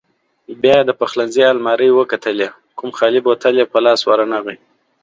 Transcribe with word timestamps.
بیا 0.61 0.75
یې 0.79 0.87
د 0.87 0.91
پخلنځي 0.99 1.43
المارۍ 1.47 1.89
وکتلې، 1.93 2.47
کوم 2.77 2.89
خالي 2.97 3.19
بوتل 3.25 3.53
یې 3.61 3.65
په 3.71 3.79
لاس 3.85 3.99
ورنغی. 4.05 4.57